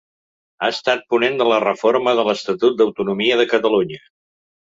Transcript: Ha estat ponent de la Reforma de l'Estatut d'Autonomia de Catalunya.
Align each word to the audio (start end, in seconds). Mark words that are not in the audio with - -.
Ha 0.61 0.69
estat 0.75 1.03
ponent 1.13 1.35
de 1.41 1.45
la 1.51 1.59
Reforma 1.65 2.15
de 2.19 2.25
l'Estatut 2.29 2.79
d'Autonomia 2.79 3.39
de 3.43 3.49
Catalunya. 3.53 4.01